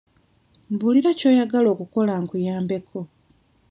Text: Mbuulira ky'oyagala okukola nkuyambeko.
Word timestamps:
Mbuulira 0.73 1.11
ky'oyagala 1.19 1.67
okukola 1.73 2.13
nkuyambeko. 2.21 2.99